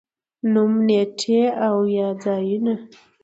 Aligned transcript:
نوم، 0.51 0.73
نېټې 0.87 1.41
او 1.67 1.77
یا 1.97 2.07
ځايونه 2.23 2.73